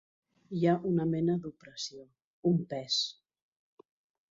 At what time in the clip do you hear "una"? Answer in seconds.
0.91-1.05